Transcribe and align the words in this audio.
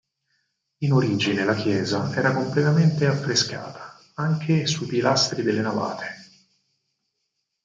In 0.79 0.93
origine 0.93 1.45
la 1.45 1.53
chiesa 1.53 2.11
era 2.15 2.33
completamente 2.33 3.05
affrescata, 3.05 3.99
anche 4.15 4.65
sui 4.65 4.87
pilastri 4.87 5.43
delle 5.43 5.61
navate. 5.61 6.05